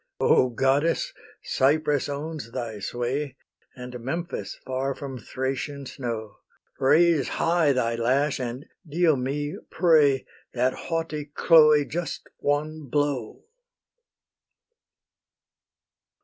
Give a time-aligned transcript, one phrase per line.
[0.19, 1.13] O Goddess!
[1.43, 3.35] Cyprus owns thy sway,
[3.75, 6.37] And Memphis, far from Thracian snow:
[6.79, 10.25] Raise high thy lash, and deal me, pray,
[10.55, 13.43] That haughty Chloe just one blow!